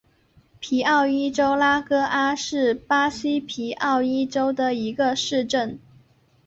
[0.59, 5.77] 皮奥伊州拉戈阿是巴西皮奥伊州的一个市镇。